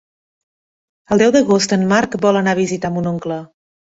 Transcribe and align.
El 1.15 1.21
deu 1.23 1.33
d'agost 1.35 1.75
en 1.77 1.85
Marc 1.93 2.17
vol 2.25 2.39
anar 2.41 2.57
a 2.57 2.61
visitar 2.63 2.93
mon 2.97 3.11
oncle. 3.15 3.41